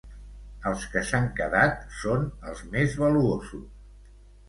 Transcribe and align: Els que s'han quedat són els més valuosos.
Els 0.69 0.85
que 0.93 1.03
s'han 1.09 1.27
quedat 1.41 1.85
són 2.01 2.27
els 2.53 2.67
més 2.75 3.01
valuosos. 3.07 3.73